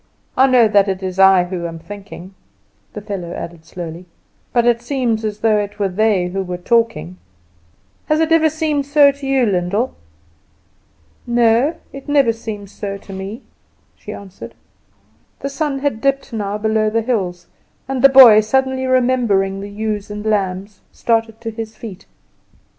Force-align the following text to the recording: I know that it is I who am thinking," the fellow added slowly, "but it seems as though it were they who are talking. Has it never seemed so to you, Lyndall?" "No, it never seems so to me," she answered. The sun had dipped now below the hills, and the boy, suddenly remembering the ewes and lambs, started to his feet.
I 0.35 0.47
know 0.47 0.67
that 0.67 0.87
it 0.87 1.03
is 1.03 1.19
I 1.19 1.43
who 1.43 1.67
am 1.67 1.77
thinking," 1.77 2.33
the 2.93 3.03
fellow 3.03 3.33
added 3.33 3.65
slowly, 3.65 4.07
"but 4.51 4.65
it 4.65 4.81
seems 4.81 5.23
as 5.23 5.41
though 5.41 5.57
it 5.59 5.77
were 5.77 5.89
they 5.89 6.29
who 6.29 6.51
are 6.51 6.57
talking. 6.57 7.17
Has 8.07 8.19
it 8.19 8.31
never 8.31 8.49
seemed 8.49 8.87
so 8.87 9.11
to 9.11 9.27
you, 9.27 9.45
Lyndall?" 9.45 9.93
"No, 11.27 11.75
it 11.93 12.09
never 12.09 12.33
seems 12.33 12.71
so 12.71 12.97
to 12.97 13.13
me," 13.13 13.43
she 13.95 14.11
answered. 14.11 14.55
The 15.41 15.49
sun 15.49 15.77
had 15.77 16.01
dipped 16.01 16.33
now 16.33 16.57
below 16.57 16.89
the 16.89 17.03
hills, 17.03 17.45
and 17.87 18.01
the 18.01 18.09
boy, 18.09 18.39
suddenly 18.41 18.87
remembering 18.87 19.61
the 19.61 19.69
ewes 19.69 20.09
and 20.09 20.25
lambs, 20.25 20.81
started 20.91 21.39
to 21.41 21.51
his 21.51 21.75
feet. 21.75 22.07